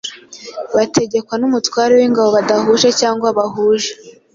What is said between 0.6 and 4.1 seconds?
bategekwa n'umutware w'ingabo badahuje cyangwa bahuje.